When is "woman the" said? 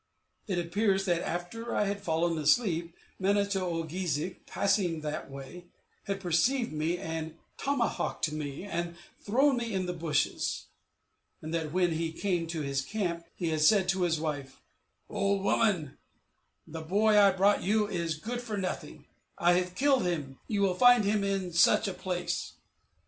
15.43-16.81